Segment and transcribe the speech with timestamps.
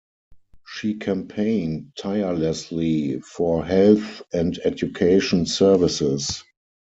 [0.65, 6.43] She campaigned tirelessly for health and education services.